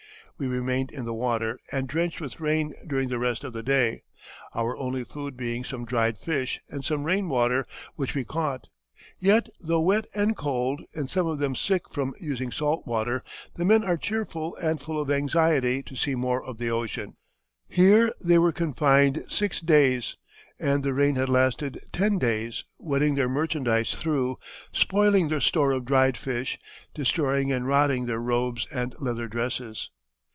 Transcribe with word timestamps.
We 0.37 0.47
remained 0.47 0.89
in 0.89 1.05
the 1.05 1.13
water 1.13 1.59
and 1.71 1.87
drenched 1.87 2.19
with 2.19 2.39
rain 2.39 2.73
during 2.87 3.09
the 3.09 3.19
rest 3.19 3.43
of 3.43 3.53
the 3.53 3.61
day, 3.61 4.01
our 4.55 4.75
only 4.75 5.03
food 5.03 5.37
being 5.37 5.63
some 5.63 5.85
dried 5.85 6.17
fish 6.17 6.59
and 6.67 6.83
some 6.83 7.03
rain 7.03 7.29
water 7.29 7.63
which 7.95 8.15
we 8.15 8.23
caught. 8.23 8.65
Yet, 9.19 9.49
though 9.59 9.81
wet 9.81 10.05
and 10.15 10.35
cold 10.35 10.81
and 10.95 11.11
some 11.11 11.27
of 11.27 11.37
them 11.37 11.55
sick 11.55 11.83
from 11.93 12.15
using 12.19 12.51
salt 12.51 12.87
water, 12.87 13.23
the 13.55 13.63
men 13.65 13.83
are 13.83 13.97
cheerful 13.97 14.55
and 14.55 14.81
full 14.81 14.99
of 14.99 15.11
anxiety 15.11 15.83
to 15.83 15.95
see 15.95 16.15
more 16.15 16.43
of 16.43 16.57
the 16.57 16.71
ocean." 16.71 17.17
Here 17.69 18.11
they 18.25 18.39
were 18.39 18.51
confined 18.51 19.21
six 19.29 19.59
days, 19.61 20.15
and 20.59 20.83
the 20.83 20.95
rain 20.95 21.17
had 21.17 21.29
lasted 21.29 21.77
ten 21.93 22.17
days, 22.17 22.63
wetting 22.79 23.13
their 23.13 23.29
merchandise 23.29 23.91
through, 23.91 24.39
spoiling 24.73 25.27
their 25.27 25.39
store 25.41 25.71
of 25.71 25.85
dried 25.85 26.17
fish, 26.17 26.57
destroying 26.95 27.51
and 27.51 27.67
rotting 27.67 28.07
their 28.07 28.19
robes 28.19 28.65
and 28.71 28.95
leather 28.97 29.27
dresses. 29.27 29.91